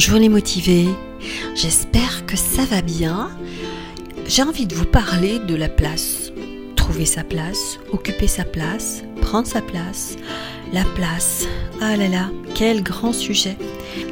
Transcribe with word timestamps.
Bonjour 0.00 0.20
les 0.20 0.28
motivés, 0.28 0.86
j'espère 1.56 2.24
que 2.24 2.36
ça 2.36 2.64
va 2.64 2.82
bien. 2.82 3.30
J'ai 4.28 4.44
envie 4.44 4.64
de 4.64 4.76
vous 4.76 4.84
parler 4.84 5.40
de 5.40 5.56
la 5.56 5.68
place. 5.68 6.30
Trouver 6.76 7.04
sa 7.04 7.24
place, 7.24 7.80
occuper 7.90 8.28
sa 8.28 8.44
place, 8.44 9.02
prendre 9.20 9.48
sa 9.48 9.60
place. 9.60 10.14
La 10.72 10.84
place, 10.94 11.48
ah 11.80 11.96
là 11.96 12.06
là, 12.06 12.30
quel 12.54 12.84
grand 12.84 13.12
sujet. 13.12 13.56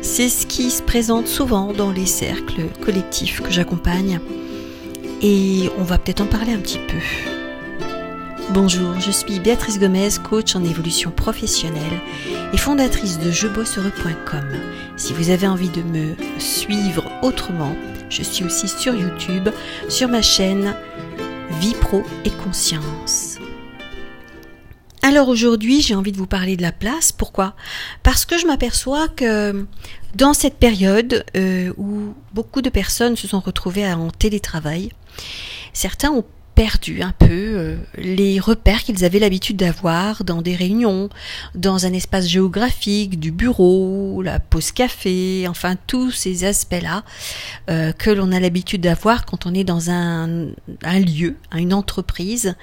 C'est 0.02 0.28
ce 0.28 0.44
qui 0.44 0.72
se 0.72 0.82
présente 0.82 1.28
souvent 1.28 1.72
dans 1.72 1.92
les 1.92 2.06
cercles 2.06 2.64
collectifs 2.84 3.40
que 3.40 3.52
j'accompagne. 3.52 4.18
Et 5.22 5.70
on 5.78 5.84
va 5.84 5.98
peut-être 5.98 6.22
en 6.22 6.26
parler 6.26 6.52
un 6.52 6.58
petit 6.58 6.80
peu. 6.80 7.35
Bonjour, 8.50 9.00
je 9.00 9.10
suis 9.10 9.40
Béatrice 9.40 9.80
Gomez, 9.80 10.08
coach 10.22 10.54
en 10.54 10.62
évolution 10.62 11.10
professionnelle 11.10 12.00
et 12.52 12.56
fondatrice 12.56 13.18
de 13.18 13.30
jebosseureux.com. 13.32 14.44
Si 14.96 15.12
vous 15.12 15.30
avez 15.30 15.48
envie 15.48 15.68
de 15.68 15.82
me 15.82 16.14
suivre 16.38 17.10
autrement, 17.22 17.74
je 18.08 18.22
suis 18.22 18.44
aussi 18.44 18.68
sur 18.68 18.94
YouTube, 18.94 19.48
sur 19.88 20.08
ma 20.08 20.22
chaîne 20.22 20.76
Vie 21.60 21.74
Pro 21.74 22.04
et 22.24 22.30
Conscience. 22.30 23.38
Alors 25.02 25.28
aujourd'hui, 25.28 25.82
j'ai 25.82 25.96
envie 25.96 26.12
de 26.12 26.16
vous 26.16 26.26
parler 26.26 26.56
de 26.56 26.62
la 26.62 26.72
place. 26.72 27.10
Pourquoi? 27.10 27.54
Parce 28.04 28.24
que 28.24 28.38
je 28.38 28.46
m'aperçois 28.46 29.08
que 29.08 29.66
dans 30.14 30.34
cette 30.34 30.56
période 30.56 31.24
euh, 31.36 31.72
où 31.76 32.14
beaucoup 32.32 32.62
de 32.62 32.70
personnes 32.70 33.16
se 33.16 33.26
sont 33.26 33.40
retrouvées 33.40 33.92
en 33.92 34.10
télétravail, 34.10 34.90
certains 35.72 36.10
ont 36.10 36.24
perdu 36.56 37.02
un 37.02 37.12
peu 37.12 37.26
euh, 37.30 37.76
les 37.98 38.40
repères 38.40 38.82
qu'ils 38.82 39.04
avaient 39.04 39.18
l'habitude 39.18 39.58
d'avoir 39.58 40.24
dans 40.24 40.40
des 40.40 40.56
réunions, 40.56 41.10
dans 41.54 41.84
un 41.84 41.92
espace 41.92 42.26
géographique, 42.26 43.20
du 43.20 43.30
bureau, 43.30 44.22
la 44.22 44.40
pause 44.40 44.72
café, 44.72 45.46
enfin 45.48 45.76
tous 45.86 46.10
ces 46.10 46.44
aspects-là 46.44 47.04
euh, 47.68 47.92
que 47.92 48.10
l'on 48.10 48.32
a 48.32 48.40
l'habitude 48.40 48.80
d'avoir 48.80 49.26
quand 49.26 49.44
on 49.44 49.52
est 49.52 49.64
dans 49.64 49.90
un, 49.90 50.46
un 50.82 50.98
lieu, 50.98 51.36
une 51.54 51.74
entreprise, 51.74 52.54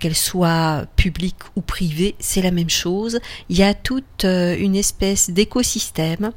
qu'elle 0.00 0.16
soit 0.16 0.86
publique 0.96 1.36
ou 1.54 1.60
privée, 1.60 2.16
c'est 2.18 2.42
la 2.42 2.50
même 2.50 2.70
chose. 2.70 3.20
Il 3.48 3.56
y 3.56 3.62
a 3.62 3.72
toute 3.72 4.24
euh, 4.24 4.56
une 4.58 4.74
espèce 4.74 5.30
d'écosystème 5.30 6.32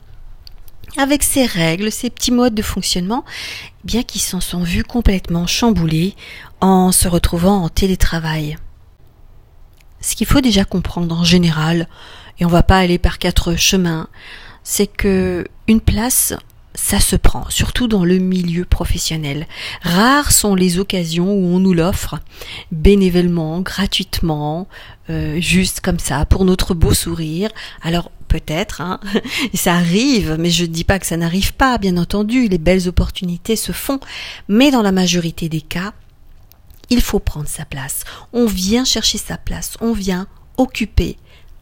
avec 0.98 1.24
ses 1.24 1.46
règles, 1.46 1.92
ses 1.92 2.10
petits 2.10 2.32
modes 2.32 2.56
de 2.56 2.62
fonctionnement, 2.62 3.24
eh 3.84 3.88
bien 3.88 4.04
qui 4.04 4.20
s'en 4.20 4.42
sont 4.42 4.64
vus 4.64 4.84
complètement 4.84 5.48
chamboulés 5.48 6.16
en 6.60 6.92
se 6.92 7.08
retrouvant 7.08 7.64
en 7.64 7.70
télétravail. 7.70 8.58
Ce 10.02 10.16
qu'il 10.16 10.28
faut 10.28 10.42
déjà 10.42 10.66
comprendre 10.66 11.18
en 11.18 11.24
général, 11.24 11.88
et 12.40 12.46
on 12.46 12.50
va 12.50 12.64
pas 12.64 12.80
aller 12.80 12.98
par 12.98 13.20
quatre 13.20 13.56
chemins, 13.56 14.08
c'est 14.64 14.88
que 14.88 15.48
une 15.68 15.82
place, 15.82 16.34
ça 16.74 17.00
se 17.00 17.16
prend, 17.16 17.50
surtout 17.50 17.88
dans 17.88 18.06
le 18.06 18.18
milieu 18.18 18.66
professionnel. 18.66 19.48
Rares 19.82 20.32
sont 20.32 20.56
les 20.56 20.80
occasions 20.80 21.32
où 21.34 21.46
on 21.48 21.60
nous 21.60 21.74
l'offre 21.74 22.20
bénévolement, 22.72 23.62
gratuitement, 23.62 24.68
euh, 25.10 25.40
juste 25.42 25.82
comme 25.82 26.00
ça, 26.00 26.26
pour 26.26 26.46
notre 26.46 26.74
beau 26.74 26.94
sourire. 26.94 27.50
Alors 27.82 28.12
peut-être, 28.28 28.80
hein, 28.80 29.00
ça 29.54 29.76
arrive, 29.76 30.38
mais 30.40 30.50
je 30.50 30.64
ne 30.64 30.70
dis 30.70 30.86
pas 30.86 31.00
que 31.00 31.06
ça 31.06 31.18
n'arrive 31.18 31.54
pas, 31.54 31.78
bien 31.78 31.98
entendu, 31.98 32.48
les 32.48 32.58
belles 32.58 32.88
opportunités 32.88 33.58
se 33.58 33.74
font, 33.74 34.00
mais 34.48 34.72
dans 34.72 34.82
la 34.82 34.94
majorité 34.94 35.50
des 35.50 35.62
cas, 35.62 35.94
il 36.90 37.02
faut 37.02 37.20
prendre 37.20 37.48
sa 37.48 37.66
place. 37.66 38.04
On 38.32 38.46
vient 38.46 38.86
chercher 38.86 39.18
sa 39.18 39.38
place, 39.38 39.78
on 39.82 39.94
vient 39.94 40.28
occuper 40.58 41.18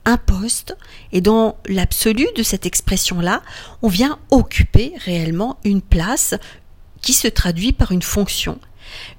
un 0.10 0.18
poste, 0.18 0.76
et 1.12 1.22
dans 1.22 1.58
l'absolu 1.68 2.28
de 2.36 2.44
cette 2.44 2.66
expression-là, 2.66 3.44
on 3.82 3.88
vient 3.88 4.18
occuper 4.32 4.94
réellement 5.06 5.58
une 5.64 5.82
place 5.82 6.34
qui 7.02 7.14
se 7.14 7.28
traduit 7.28 7.74
par 7.74 7.92
une 7.92 8.02
fonction, 8.02 8.60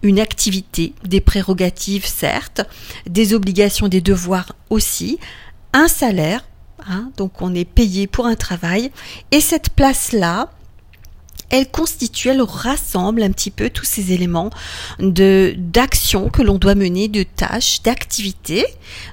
une 0.02 0.18
activité, 0.18 0.94
des 1.04 1.20
prérogatives 1.20 2.06
certes, 2.06 2.62
des 3.06 3.34
obligations, 3.34 3.88
des 3.88 4.00
devoirs 4.00 4.52
aussi, 4.68 5.18
un 5.72 5.86
salaire, 5.86 6.44
hein, 6.86 7.12
donc 7.16 7.40
on 7.40 7.54
est 7.54 7.64
payé 7.64 8.08
pour 8.08 8.26
un 8.26 8.34
travail, 8.34 8.90
et 9.30 9.40
cette 9.40 9.70
place-là, 9.70 10.50
elle 11.50 11.70
constitue, 11.70 12.28
elle 12.28 12.42
rassemble 12.42 13.22
un 13.22 13.30
petit 13.30 13.50
peu 13.50 13.70
tous 13.70 13.84
ces 13.84 14.12
éléments 14.12 14.50
de 14.98 15.54
d'action 15.56 16.30
que 16.30 16.42
l'on 16.42 16.58
doit 16.58 16.74
mener, 16.74 17.08
de 17.08 17.22
tâches, 17.22 17.82
d'activités, 17.82 18.64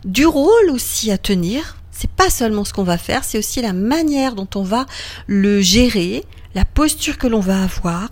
du 0.05 0.25
rôle 0.25 0.69
aussi 0.69 1.11
à 1.11 1.17
tenir. 1.17 1.77
C'est 1.91 2.11
pas 2.11 2.29
seulement 2.29 2.63
ce 2.63 2.73
qu'on 2.73 2.83
va 2.83 2.99
faire, 2.99 3.23
c'est 3.23 3.39
aussi 3.39 3.61
la 3.61 3.73
manière 3.73 4.35
dont 4.35 4.47
on 4.53 4.61
va 4.61 4.85
le 5.25 5.61
gérer, 5.61 6.23
la 6.53 6.63
posture 6.63 7.17
que 7.17 7.25
l'on 7.25 7.39
va 7.39 7.63
avoir, 7.63 8.09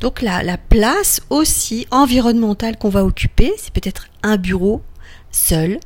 donc 0.00 0.22
la, 0.22 0.42
la 0.42 0.58
place 0.58 1.20
aussi 1.30 1.86
environnementale 1.92 2.76
qu'on 2.76 2.88
va 2.88 3.04
occuper, 3.04 3.52
c'est 3.56 3.72
peut-être 3.72 4.08
un 4.24 4.38
bureau 4.38 4.82
seul, 5.30 5.78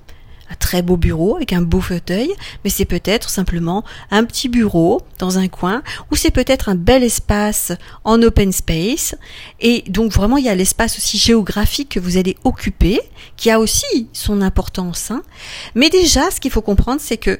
très 0.55 0.83
beau 0.83 0.97
bureau 0.97 1.37
avec 1.37 1.53
un 1.53 1.63
beau 1.63 1.81
fauteuil, 1.81 2.33
mais 2.65 2.71
c'est 2.71 2.85
peut-être 2.85 3.31
simplement 3.31 3.85
un 4.11 4.25
petit 4.25 4.49
bureau 4.49 5.03
dans 5.19 5.39
un 5.39 5.49
coin, 5.49 5.83
ou 6.11 6.17
c'est 6.17 6.31
peut-être 6.31 6.69
un 6.69 6.75
bel 6.75 7.03
espace 7.03 7.73
en 8.05 8.23
open 8.23 8.53
space. 8.53 9.15
Et 9.61 9.85
donc 9.89 10.13
vraiment, 10.13 10.37
il 10.37 10.45
y 10.45 10.49
a 10.49 10.55
l'espace 10.55 10.97
aussi 10.97 11.19
géographique 11.19 11.91
que 11.91 12.01
vous 12.01 12.17
allez 12.17 12.37
occuper, 12.45 13.01
qui 13.37 13.51
a 13.51 13.59
aussi 13.59 14.09
son 14.13 14.43
importance. 14.43 15.11
Hein. 15.11 15.23
Mais 15.75 15.91
déjà, 15.91 16.31
ce 16.31 16.41
qu'il 16.41 16.51
faut 16.51 16.63
comprendre, 16.63 17.01
c'est 17.01 17.17
que 17.17 17.39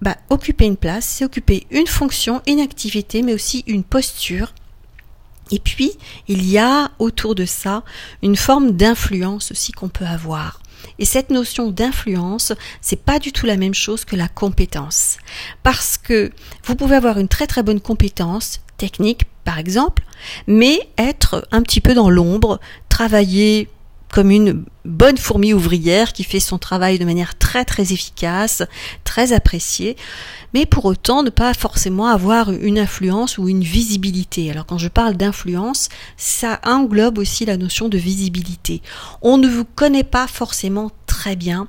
bah, 0.00 0.16
occuper 0.30 0.64
une 0.64 0.76
place, 0.76 1.04
c'est 1.04 1.24
occuper 1.24 1.66
une 1.70 1.86
fonction, 1.86 2.40
une 2.46 2.60
activité, 2.60 3.22
mais 3.22 3.34
aussi 3.34 3.64
une 3.66 3.82
posture. 3.82 4.52
Et 5.50 5.58
puis, 5.58 5.92
il 6.28 6.44
y 6.44 6.58
a 6.58 6.90
autour 6.98 7.34
de 7.34 7.46
ça 7.46 7.82
une 8.22 8.36
forme 8.36 8.72
d'influence 8.72 9.50
aussi 9.50 9.72
qu'on 9.72 9.88
peut 9.88 10.06
avoir. 10.06 10.60
Et 10.98 11.04
cette 11.04 11.30
notion 11.30 11.70
d'influence, 11.70 12.52
c'est 12.80 13.02
pas 13.02 13.18
du 13.18 13.32
tout 13.32 13.46
la 13.46 13.56
même 13.56 13.74
chose 13.74 14.04
que 14.04 14.16
la 14.16 14.28
compétence. 14.28 15.18
Parce 15.62 15.98
que 15.98 16.30
vous 16.64 16.74
pouvez 16.74 16.96
avoir 16.96 17.18
une 17.18 17.28
très 17.28 17.46
très 17.46 17.62
bonne 17.62 17.80
compétence 17.80 18.60
technique, 18.76 19.24
par 19.44 19.58
exemple, 19.58 20.04
mais 20.46 20.78
être 20.98 21.46
un 21.50 21.62
petit 21.62 21.80
peu 21.80 21.94
dans 21.94 22.10
l'ombre, 22.10 22.60
travailler 22.88 23.68
comme 24.12 24.30
une 24.30 24.64
bonne 24.84 25.18
fourmi 25.18 25.52
ouvrière 25.52 26.12
qui 26.12 26.24
fait 26.24 26.40
son 26.40 26.58
travail 26.58 26.98
de 26.98 27.04
manière 27.04 27.36
très 27.36 27.64
très 27.64 27.92
efficace, 27.92 28.62
très 29.04 29.32
appréciée, 29.32 29.96
mais 30.54 30.66
pour 30.66 30.86
autant 30.86 31.22
ne 31.22 31.30
pas 31.30 31.54
forcément 31.54 32.06
avoir 32.06 32.50
une 32.50 32.78
influence 32.78 33.38
ou 33.38 33.48
une 33.48 33.62
visibilité. 33.62 34.50
Alors 34.50 34.66
quand 34.66 34.78
je 34.78 34.88
parle 34.88 35.14
d'influence, 35.14 35.88
ça 36.16 36.60
englobe 36.64 37.18
aussi 37.18 37.44
la 37.44 37.56
notion 37.56 37.88
de 37.88 37.98
visibilité. 37.98 38.82
On 39.22 39.36
ne 39.36 39.48
vous 39.48 39.64
connaît 39.64 40.04
pas 40.04 40.26
forcément 40.26 40.90
très 41.06 41.36
bien 41.36 41.68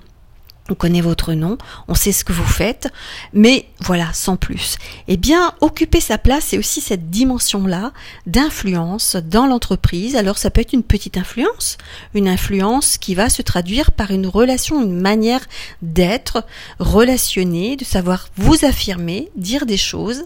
on 0.72 0.76
connaît 0.76 1.02
votre 1.02 1.34
nom, 1.34 1.58
on 1.88 1.96
sait 1.96 2.12
ce 2.12 2.24
que 2.24 2.34
vous 2.34 2.44
faites, 2.44 2.92
mais 3.34 3.68
voilà, 3.80 4.12
sans 4.14 4.38
plus. 4.38 4.78
Eh 5.08 5.18
bien, 5.18 5.54
occuper 5.62 6.00
sa 6.00 6.18
place, 6.18 6.46
c'est 6.48 6.58
aussi 6.58 6.82
cette 6.82 7.10
dimension-là 7.10 7.92
d'influence 8.26 9.16
dans 9.16 9.48
l'entreprise. 9.48 10.16
Alors, 10.16 10.38
ça 10.38 10.50
peut 10.50 10.62
être 10.62 10.74
une 10.74 10.84
petite 10.84 11.18
influence, 11.18 11.78
une 12.14 12.28
influence 12.28 12.98
qui 12.98 13.16
va 13.16 13.30
se 13.30 13.42
traduire 13.42 13.92
par 13.92 14.12
une 14.12 14.28
relation, 14.28 14.82
une 14.82 15.00
manière 15.00 15.42
d'être, 15.82 16.46
relationner, 16.80 17.76
de 17.76 17.86
savoir 17.86 18.28
vous 18.36 18.66
affirmer, 18.66 19.30
dire 19.36 19.66
des 19.66 19.78
choses. 19.78 20.24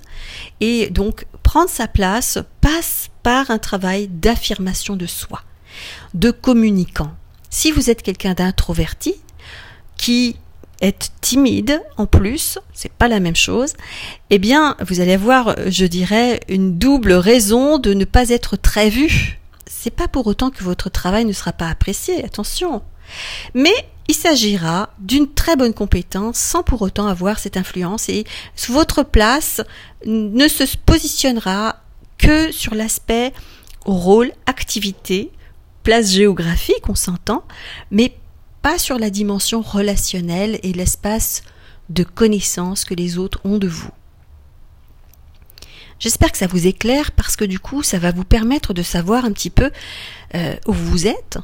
Et 0.60 0.90
donc, 0.90 1.26
prendre 1.44 1.70
sa 1.70 1.88
place 1.88 2.40
passe 2.62 3.10
par 3.22 3.52
un 3.52 3.60
travail 3.60 4.08
d'affirmation 4.08 4.96
de 4.96 5.06
soi, 5.06 5.42
de 6.14 6.32
communicant. 6.32 7.12
Si 7.50 7.72
vous 7.72 7.90
êtes 7.90 8.02
quelqu'un 8.02 8.34
d'introverti, 8.34 9.16
qui 10.04 10.36
est 10.82 11.12
timide 11.22 11.82
en 11.96 12.08
plus, 12.08 12.60
c'est 12.74 12.92
pas 12.92 13.08
la 13.08 13.22
même 13.22 13.38
chose, 13.38 13.72
eh 14.32 14.38
bien, 14.38 14.76
vous 14.86 15.00
allez 15.00 15.14
avoir, 15.14 15.56
je 15.68 15.86
dirais, 15.86 16.42
une 16.50 16.78
double 16.78 17.14
raison 17.14 17.78
de 17.78 17.94
ne 17.94 18.04
pas 18.04 18.28
être 18.28 18.58
très 18.58 18.90
vu. 18.90 19.40
C'est 19.66 19.96
pas 19.96 20.10
pour 20.10 20.28
autant 20.28 20.50
que 20.50 20.62
votre 20.62 20.90
travail 20.90 21.24
ne 21.24 21.32
sera 21.32 21.54
pas 21.54 21.70
apprécié, 21.70 22.22
attention. 22.26 22.82
Mais 23.54 23.74
il 24.10 24.14
s'agira 24.14 24.90
d'une 25.00 25.34
très 25.34 25.56
bonne 25.56 25.74
compétence 25.74 26.38
sans 26.38 26.64
pour 26.64 26.82
autant 26.82 27.08
avoir 27.08 27.40
cette 27.40 27.56
influence 27.56 28.10
et 28.10 28.26
votre 28.68 29.04
place 29.04 29.62
ne 30.06 30.50
se 30.50 30.66
positionnera 30.86 31.78
que 32.18 32.52
sur 32.52 32.76
l'aspect 32.76 33.32
rôle, 33.86 34.34
activité, 34.48 35.32
place 35.84 36.12
géographique, 36.12 36.90
on 36.90 36.96
s'entend, 36.96 37.46
mais 37.90 38.12
pas 38.64 38.80
sur 38.80 38.98
la 38.98 39.12
dimension 39.12 39.62
relationnelle 39.62 40.60
et 40.64 40.74
l'espace 40.74 41.44
de 41.90 42.04
connaissance 42.04 42.86
que 42.86 42.96
les 42.96 43.20
autres 43.20 43.40
ont 43.44 43.60
de 43.60 43.68
vous. 43.68 43.92
J'espère 46.00 46.32
que 46.32 46.38
ça 46.38 46.48
vous 46.48 46.66
éclaire 46.66 47.12
parce 47.12 47.36
que 47.36 47.46
du 47.46 47.60
coup, 47.60 47.84
ça 47.84 48.00
va 48.00 48.12
vous 48.12 48.24
permettre 48.24 48.74
de 48.74 48.82
savoir 48.82 49.26
un 49.26 49.32
petit 49.32 49.50
peu 49.50 49.70
euh, 50.34 50.56
où 50.66 50.74
vous 50.74 51.08
êtes. 51.08 51.38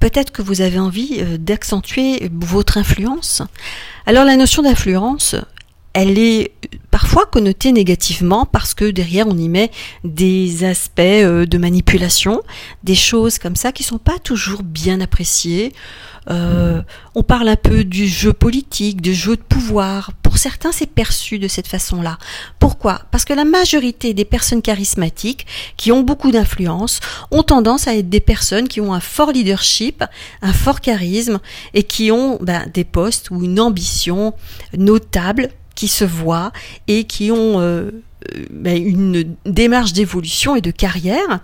Peut-être 0.00 0.30
que 0.30 0.42
vous 0.42 0.60
avez 0.60 0.78
envie 0.78 1.18
euh, 1.18 1.38
d'accentuer 1.38 2.30
votre 2.32 2.78
influence. 2.78 3.42
Alors 4.04 4.24
la 4.24 4.36
notion 4.36 4.62
d'influence, 4.62 5.34
elle 5.94 6.18
est 6.18 6.52
parfois 6.90 7.26
connoté 7.26 7.72
négativement 7.72 8.46
parce 8.46 8.74
que 8.74 8.90
derrière 8.90 9.26
on 9.26 9.36
y 9.36 9.48
met 9.48 9.70
des 10.04 10.64
aspects 10.64 11.00
euh, 11.00 11.46
de 11.46 11.58
manipulation, 11.58 12.42
des 12.84 12.94
choses 12.94 13.38
comme 13.38 13.56
ça 13.56 13.72
qui 13.72 13.82
sont 13.82 13.98
pas 13.98 14.18
toujours 14.18 14.62
bien 14.62 15.00
appréciées. 15.00 15.72
Euh, 16.28 16.82
on 17.14 17.22
parle 17.22 17.48
un 17.48 17.56
peu 17.56 17.84
du 17.84 18.08
jeu 18.08 18.32
politique, 18.32 19.00
du 19.00 19.14
jeu 19.14 19.36
de 19.36 19.42
pouvoir. 19.42 20.12
Pour 20.22 20.38
certains, 20.38 20.72
c'est 20.72 20.90
perçu 20.90 21.38
de 21.38 21.48
cette 21.48 21.68
façon-là. 21.68 22.18
Pourquoi? 22.58 23.02
Parce 23.10 23.24
que 23.24 23.32
la 23.32 23.44
majorité 23.44 24.12
des 24.12 24.24
personnes 24.24 24.62
charismatiques 24.62 25.46
qui 25.76 25.92
ont 25.92 26.02
beaucoup 26.02 26.32
d'influence 26.32 27.00
ont 27.30 27.42
tendance 27.42 27.86
à 27.86 27.94
être 27.94 28.08
des 28.08 28.20
personnes 28.20 28.68
qui 28.68 28.80
ont 28.80 28.92
un 28.92 29.00
fort 29.00 29.30
leadership, 29.30 30.04
un 30.42 30.52
fort 30.52 30.80
charisme 30.80 31.38
et 31.74 31.84
qui 31.84 32.10
ont 32.10 32.38
ben, 32.40 32.66
des 32.72 32.84
postes 32.84 33.30
ou 33.30 33.44
une 33.44 33.60
ambition 33.60 34.34
notable 34.76 35.50
qui 35.76 35.86
se 35.86 36.04
voient 36.04 36.50
et 36.88 37.04
qui 37.04 37.30
ont 37.30 37.60
euh, 37.60 37.92
ben, 38.50 38.76
une 38.76 39.36
démarche 39.44 39.92
d'évolution 39.92 40.56
et 40.56 40.60
de 40.60 40.72
carrière 40.72 41.40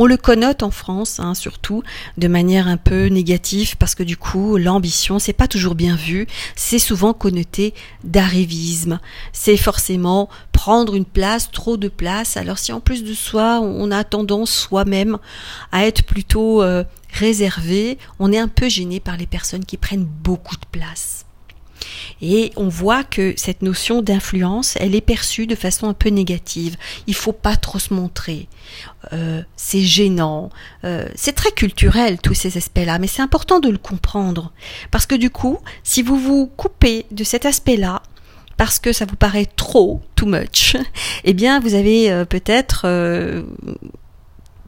on 0.00 0.06
le 0.06 0.16
connote 0.16 0.62
en 0.62 0.70
France, 0.70 1.18
hein, 1.18 1.34
surtout 1.34 1.82
de 2.18 2.28
manière 2.28 2.68
un 2.68 2.76
peu 2.76 3.06
négative, 3.06 3.76
parce 3.78 3.96
que 3.96 4.04
du 4.04 4.16
coup, 4.16 4.56
l'ambition, 4.56 5.18
c'est 5.18 5.32
pas 5.32 5.48
toujours 5.48 5.74
bien 5.74 5.96
vu. 5.96 6.28
C'est 6.54 6.78
souvent 6.78 7.12
connoté 7.12 7.74
d'arrivisme. 8.04 9.00
C'est 9.32 9.56
forcément 9.56 10.28
prendre 10.52 10.94
une 10.94 11.04
place, 11.04 11.50
trop 11.50 11.76
de 11.76 11.88
place. 11.88 12.36
Alors 12.36 12.58
si 12.58 12.72
en 12.72 12.78
plus 12.78 13.02
de 13.02 13.12
soi, 13.12 13.58
on 13.60 13.90
a 13.90 14.04
tendance 14.04 14.52
soi-même 14.52 15.18
à 15.72 15.84
être 15.84 16.04
plutôt 16.04 16.62
euh, 16.62 16.84
réservé, 17.12 17.98
on 18.20 18.30
est 18.30 18.38
un 18.38 18.46
peu 18.46 18.68
gêné 18.68 19.00
par 19.00 19.16
les 19.16 19.26
personnes 19.26 19.64
qui 19.64 19.76
prennent 19.78 20.04
beaucoup 20.04 20.56
de 20.56 20.66
place. 20.70 21.26
Et 22.20 22.52
on 22.56 22.68
voit 22.68 23.04
que 23.04 23.34
cette 23.36 23.62
notion 23.62 24.02
d'influence, 24.02 24.76
elle 24.80 24.94
est 24.94 25.00
perçue 25.00 25.46
de 25.46 25.54
façon 25.54 25.88
un 25.88 25.94
peu 25.94 26.08
négative. 26.08 26.76
Il 27.06 27.14
faut 27.14 27.32
pas 27.32 27.56
trop 27.56 27.78
se 27.78 27.94
montrer. 27.94 28.48
Euh, 29.12 29.42
c'est 29.56 29.82
gênant. 29.82 30.50
Euh, 30.84 31.08
c'est 31.14 31.34
très 31.34 31.52
culturel 31.52 32.18
tous 32.18 32.34
ces 32.34 32.56
aspects-là, 32.56 32.98
mais 32.98 33.06
c'est 33.06 33.22
important 33.22 33.60
de 33.60 33.68
le 33.68 33.78
comprendre 33.78 34.52
parce 34.90 35.06
que 35.06 35.14
du 35.14 35.30
coup, 35.30 35.58
si 35.82 36.02
vous 36.02 36.18
vous 36.18 36.46
coupez 36.46 37.06
de 37.10 37.24
cet 37.24 37.46
aspect-là, 37.46 38.02
parce 38.56 38.80
que 38.80 38.92
ça 38.92 39.04
vous 39.04 39.16
paraît 39.16 39.46
trop, 39.46 40.02
too 40.16 40.26
much, 40.26 40.76
eh 41.24 41.32
bien, 41.32 41.60
vous 41.60 41.74
avez 41.74 42.10
euh, 42.10 42.24
peut-être 42.24 42.86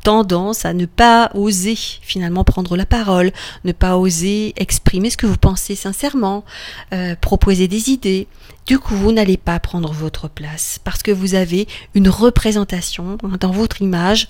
tendance 0.02 0.64
à 0.64 0.72
ne 0.72 0.86
pas 0.86 1.30
oser 1.34 1.76
finalement 1.76 2.44
prendre 2.44 2.76
la 2.76 2.86
parole, 2.86 3.32
ne 3.64 3.72
pas 3.72 3.96
oser 3.96 4.54
exprimer 4.56 5.10
ce 5.10 5.16
que 5.16 5.26
vous 5.26 5.36
pensez 5.36 5.74
sincèrement, 5.74 6.44
euh, 6.92 7.14
proposer 7.16 7.68
des 7.68 7.90
idées. 7.90 8.26
Du 8.66 8.78
coup, 8.78 8.94
vous 8.94 9.12
n'allez 9.12 9.36
pas 9.36 9.58
prendre 9.58 9.92
votre 9.92 10.28
place 10.28 10.78
parce 10.84 11.02
que 11.02 11.10
vous 11.10 11.34
avez 11.34 11.66
une 11.94 12.08
représentation 12.08 13.18
dans 13.40 13.50
votre 13.50 13.82
image. 13.82 14.28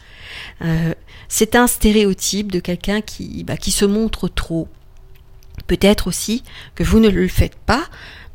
Euh, 0.62 0.94
c'est 1.28 1.54
un 1.54 1.66
stéréotype 1.66 2.50
de 2.50 2.60
quelqu'un 2.60 3.00
bah, 3.44 3.56
qui 3.56 3.70
se 3.70 3.84
montre 3.84 4.28
trop. 4.28 4.68
Peut-être 5.66 6.06
aussi 6.06 6.42
que 6.74 6.82
vous 6.82 7.00
ne 7.00 7.08
le 7.08 7.28
faites 7.28 7.56
pas 7.56 7.84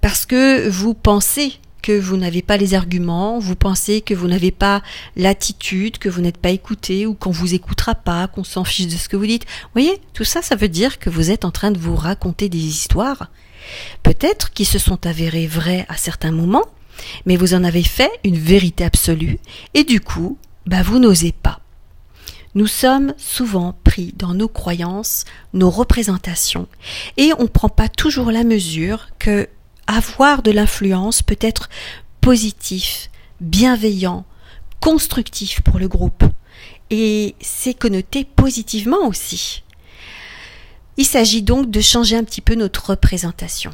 parce 0.02 0.26
que 0.26 0.70
vous 0.70 0.94
pensez 0.94 1.60
que 1.86 2.00
vous 2.00 2.18
n'avez 2.18 2.42
pas 2.42 2.58
les 2.58 2.74
arguments, 2.74 3.38
vous 3.38 3.56
pensez 3.56 4.02
que 4.02 4.16
vous 4.16 4.28
n'avez 4.28 4.50
pas 4.50 4.82
l'attitude, 5.16 6.00
que 6.00 6.10
vous 6.10 6.20
n'êtes 6.20 6.40
pas 6.40 6.50
écouté 6.50 7.06
ou 7.06 7.14
qu'on 7.14 7.30
vous 7.30 7.54
écoutera 7.54 7.94
pas, 7.94 8.28
qu'on 8.28 8.44
s'en 8.44 8.64
fiche 8.64 8.88
de 8.88 8.98
ce 8.98 9.08
que 9.08 9.16
vous 9.16 9.28
dites. 9.28 9.46
Vous 9.46 9.82
voyez, 9.82 10.02
tout 10.14 10.24
ça, 10.24 10.42
ça 10.42 10.56
veut 10.56 10.68
dire 10.68 10.98
que 10.98 11.12
vous 11.12 11.30
êtes 11.30 11.46
en 11.46 11.52
train 11.52 11.70
de 11.70 11.78
vous 11.78 11.96
raconter 11.96 12.50
des 12.50 12.58
histoires, 12.58 13.30
peut-être 14.02 14.52
qui 14.52 14.66
se 14.66 14.80
sont 14.80 15.06
avérées 15.06 15.46
vraies 15.46 15.86
à 15.88 15.96
certains 15.96 16.32
moments, 16.32 16.66
mais 17.28 17.38
vous 17.38 17.54
en 17.54 17.64
avez 17.64 17.84
fait 17.84 18.10
une 18.24 18.40
vérité 18.40 18.84
absolue, 18.84 19.38
et 19.76 19.84
du 19.84 20.02
coup, 20.02 20.40
bah 20.66 20.82
vous 20.82 20.98
n'osez 20.98 21.34
pas. 21.34 21.60
Nous 22.56 22.66
sommes 22.66 23.14
souvent 23.18 23.78
pris 23.84 24.12
dans 24.18 24.34
nos 24.34 24.48
croyances, 24.48 25.24
nos 25.54 25.70
représentations, 25.70 26.68
et 27.18 27.32
on 27.38 27.44
ne 27.44 27.48
prend 27.48 27.70
pas 27.70 27.90
toujours 27.90 28.32
la 28.32 28.44
mesure 28.44 29.10
que 29.20 29.48
avoir 29.88 30.42
de 30.42 30.52
l'influence 30.52 31.22
peut 31.22 31.38
être 31.42 31.70
positif, 32.22 33.10
bienveillant, 33.42 34.26
constructif 34.80 35.62
pour 35.62 35.80
le 35.80 35.88
groupe. 35.88 36.24
Et 36.90 37.36
c'est 37.42 37.74
connoté 37.74 38.24
positivement 38.24 39.08
aussi. 39.08 39.64
Il 40.98 41.06
s'agit 41.06 41.42
donc 41.42 41.70
de 41.70 41.82
changer 41.82 42.16
un 42.16 42.24
petit 42.24 42.42
peu 42.42 42.56
notre 42.56 42.92
représentation. 42.92 43.72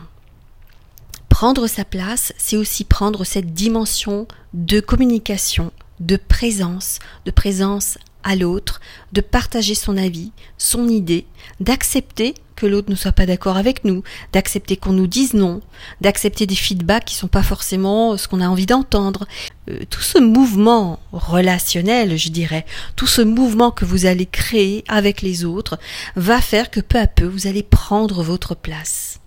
Prendre 1.30 1.68
sa 1.68 1.86
place, 1.86 2.34
c'est 2.38 2.58
aussi 2.58 2.84
prendre 2.84 3.24
cette 3.24 3.54
dimension 3.54 4.28
de 4.54 4.80
communication, 4.80 5.72
de 6.00 6.18
présence, 6.18 7.00
de 7.26 7.32
présence 7.32 7.98
à 8.24 8.36
l'autre, 8.36 8.82
de 9.14 9.22
partager 9.22 9.76
son 9.76 9.98
avis, 9.98 10.32
son 10.58 10.88
idée, 10.88 11.26
d'accepter 11.60 12.36
que 12.56 12.68
l'autre 12.68 12.92
ne 12.92 12.96
soit 12.96 13.12
pas 13.12 13.26
d'accord 13.26 13.58
avec 13.58 13.84
nous, 13.86 14.04
d'accepter 14.34 14.78
qu'on 14.78 14.94
nous 14.94 15.08
dise 15.08 15.34
non, 15.34 15.62
d'accepter 16.00 16.46
des 16.46 16.56
feedbacks 16.56 17.06
qui 17.06 17.16
sont 17.16 17.28
pas 17.28 17.42
forcément 17.42 18.18
ce 18.18 18.28
qu'on 18.28 18.40
a 18.40 18.48
envie 18.48 18.68
d'entendre. 18.68 19.26
Euh, 19.70 19.80
tout 19.90 20.02
ce 20.02 20.20
mouvement 20.20 21.00
relationnel, 21.12 22.18
je 22.18 22.30
dirais, 22.30 22.66
tout 22.96 23.08
ce 23.08 23.24
mouvement 23.24 23.72
que 23.72 23.86
vous 23.86 24.06
allez 24.06 24.28
créer 24.28 24.84
avec 24.88 25.24
les 25.24 25.44
autres 25.44 25.80
va 26.16 26.40
faire 26.40 26.70
que 26.70 26.82
peu 26.82 27.00
à 27.00 27.08
peu 27.08 27.26
vous 27.26 27.48
allez 27.48 27.64
prendre 27.64 28.22
votre 28.22 28.54
place. 28.56 29.20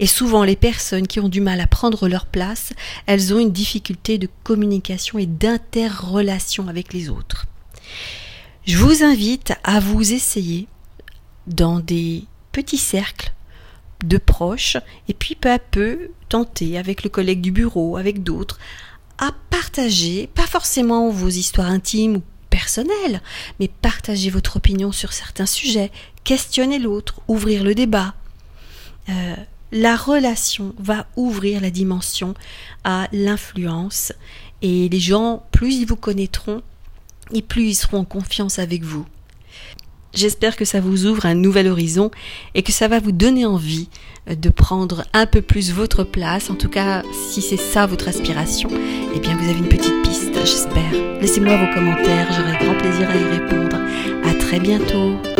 Et 0.00 0.06
souvent, 0.06 0.44
les 0.44 0.56
personnes 0.56 1.06
qui 1.06 1.20
ont 1.20 1.28
du 1.28 1.40
mal 1.40 1.60
à 1.60 1.66
prendre 1.66 2.08
leur 2.08 2.26
place, 2.26 2.72
elles 3.06 3.34
ont 3.34 3.38
une 3.38 3.52
difficulté 3.52 4.18
de 4.18 4.28
communication 4.44 5.18
et 5.18 5.26
d'interrelation 5.26 6.68
avec 6.68 6.92
les 6.92 7.08
autres. 7.08 7.46
Je 8.66 8.76
vous 8.76 9.02
invite 9.02 9.54
à 9.64 9.80
vous 9.80 10.12
essayer 10.12 10.66
dans 11.46 11.80
des 11.80 12.24
petits 12.52 12.78
cercles 12.78 13.32
de 14.04 14.18
proches 14.18 14.76
et 15.08 15.14
puis 15.14 15.34
peu 15.34 15.50
à 15.50 15.58
peu 15.58 16.10
tenter 16.28 16.78
avec 16.78 17.02
le 17.02 17.10
collègue 17.10 17.40
du 17.40 17.50
bureau, 17.50 17.96
avec 17.96 18.22
d'autres, 18.22 18.58
à 19.18 19.32
partager, 19.50 20.28
pas 20.34 20.46
forcément 20.46 21.10
vos 21.10 21.28
histoires 21.28 21.70
intimes 21.70 22.16
ou 22.16 22.22
personnelles, 22.50 23.20
mais 23.58 23.68
partager 23.68 24.30
votre 24.30 24.56
opinion 24.56 24.92
sur 24.92 25.12
certains 25.12 25.46
sujets, 25.46 25.90
questionner 26.24 26.78
l'autre, 26.78 27.20
ouvrir 27.28 27.64
le 27.64 27.74
débat. 27.74 28.14
Euh, 29.08 29.34
la 29.72 29.96
relation 29.96 30.74
va 30.78 31.06
ouvrir 31.16 31.60
la 31.60 31.70
dimension 31.70 32.34
à 32.84 33.08
l'influence 33.12 34.12
et 34.62 34.88
les 34.88 35.00
gens, 35.00 35.46
plus 35.52 35.74
ils 35.74 35.86
vous 35.86 35.96
connaîtront, 35.96 36.62
et 37.32 37.42
plus 37.42 37.68
ils 37.68 37.74
seront 37.74 37.98
en 37.98 38.04
confiance 38.04 38.58
avec 38.58 38.82
vous. 38.82 39.06
J'espère 40.14 40.56
que 40.56 40.64
ça 40.64 40.80
vous 40.80 41.06
ouvre 41.06 41.26
un 41.26 41.34
nouvel 41.34 41.68
horizon 41.68 42.10
et 42.54 42.62
que 42.62 42.72
ça 42.72 42.88
va 42.88 42.98
vous 42.98 43.12
donner 43.12 43.44
envie 43.44 43.88
euh, 44.28 44.34
de 44.34 44.48
prendre 44.48 45.04
un 45.12 45.26
peu 45.26 45.42
plus 45.42 45.72
votre 45.72 46.02
place. 46.02 46.50
En 46.50 46.54
tout 46.54 46.68
cas, 46.68 47.02
si 47.30 47.42
c'est 47.42 47.58
ça 47.58 47.86
votre 47.86 48.08
aspiration, 48.08 48.70
eh 49.14 49.20
bien 49.20 49.36
vous 49.36 49.48
avez 49.48 49.58
une 49.58 49.68
petite 49.68 50.02
piste, 50.02 50.34
j'espère. 50.34 50.92
Laissez-moi 51.20 51.56
vos 51.56 51.74
commentaires, 51.74 52.28
j'aurai 52.32 52.56
grand 52.64 52.74
plaisir 52.78 53.08
à 53.10 53.16
y 53.16 53.38
répondre. 53.38 53.76
À 54.24 54.34
très 54.34 54.60
bientôt. 54.60 55.37